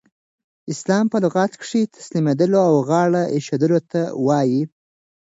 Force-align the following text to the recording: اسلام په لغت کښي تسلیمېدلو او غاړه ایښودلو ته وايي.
اسلام 0.73 1.05
په 1.11 1.17
لغت 1.23 1.51
کښي 1.61 1.83
تسلیمېدلو 1.95 2.59
او 2.69 2.75
غاړه 2.87 3.23
ایښودلو 3.35 3.79
ته 3.91 4.01
وايي. 4.27 4.63